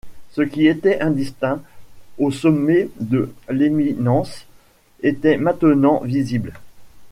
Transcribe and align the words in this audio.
Ce 0.31 0.41
qui 0.41 0.65
était 0.65 0.99
indistinct 0.99 1.61
au 2.17 2.31
sommet 2.31 2.89
de 2.99 3.31
l’éminence 3.51 4.47
était 5.03 5.37
maintenant 5.37 5.99
visible. 6.03 6.53